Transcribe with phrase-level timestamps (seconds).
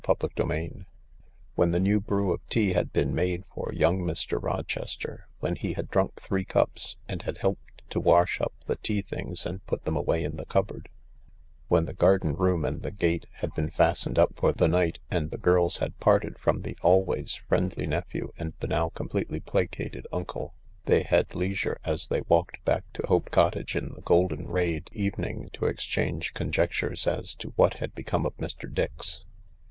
[0.03, 0.87] CHAPTER XIII
[1.53, 4.41] When the new brew of tea had been made for young Mr.
[4.41, 9.03] Rochester, when he had drunk three cups and had helped to wash up the tea
[9.03, 10.87] things and put them away in the cupboard^
[11.67, 15.29] when the garden room and the gate had been fastened up for the night, and
[15.29, 20.55] the girls had parted from the always friendly nephew and the now completely placated uncle,
[20.85, 25.51] they had leisure, as they walked back to Hope Cottage in the golden* rayed evening,
[25.53, 28.67] to exchange conjectures as to what had become of Mr.
[28.67, 29.25] Dix.